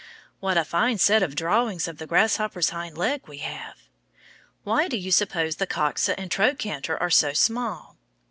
[0.39, 3.77] What a fine set of drawings of the grasshopper's hind leg we have!
[4.63, 7.97] Why do you suppose the coxa and trochanter are so small?